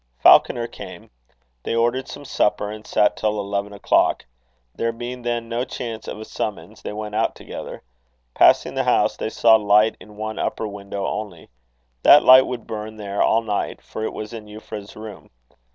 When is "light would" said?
12.23-12.65